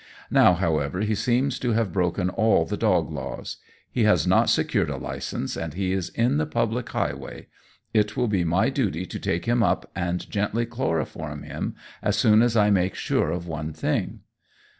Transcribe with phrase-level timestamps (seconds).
[0.31, 3.57] Now, however, he seems to have broken all the dog laws.
[3.91, 7.49] He has not secured a license, and he is in the public highway.
[7.93, 12.41] It will be my duty to take him up and gently chloroform him as soon
[12.41, 14.21] as I make sure of one thing."